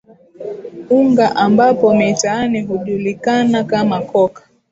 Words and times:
Unga 0.89 1.35
ambapo 1.35 1.93
mitaani 1.95 2.61
hujulikana 2.61 3.63
kama 3.63 4.01
coke 4.01 4.43